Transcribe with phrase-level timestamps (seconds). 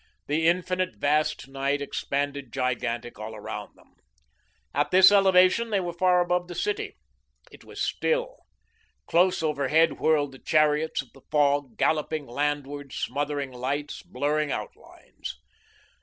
[0.25, 3.93] The infinite, vast night expanded gigantic all around them.
[4.73, 6.95] At this elevation they were far above the city.
[7.51, 8.39] It was still.
[9.05, 15.39] Close overhead whirled the chariots of the fog, galloping landward, smothering lights, blurring outlines.